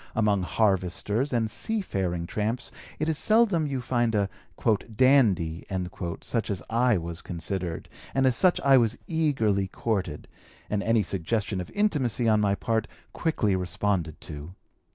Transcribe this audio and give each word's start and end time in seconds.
Among 0.15 0.41
harvesters 0.41 1.31
and 1.31 1.47
seafaring 1.47 2.25
tramps 2.25 2.71
it 2.97 3.07
is 3.07 3.19
seldom 3.19 3.67
you 3.67 3.81
find 3.81 4.15
a 4.15 4.29
'dandy' 4.95 5.67
such 6.23 6.49
as 6.49 6.63
I 6.71 6.97
was 6.97 7.21
considered, 7.21 7.87
and 8.15 8.25
as 8.25 8.35
such 8.35 8.59
I 8.61 8.77
was 8.77 8.97
eagerly 9.05 9.67
courted, 9.67 10.27
and 10.71 10.81
any 10.81 11.03
suggestion 11.03 11.61
of 11.61 11.69
intimacy 11.75 12.27
on 12.27 12.41
my 12.41 12.55
part 12.55 12.87
quickly 13.13 13.55
responded 13.55 14.19
to. 14.21 14.55